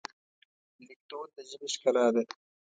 لیکدود 0.87 1.27
د 1.35 1.37
ژبې 1.49 1.67
ښکلا 1.73 2.05
ده. 2.15 2.23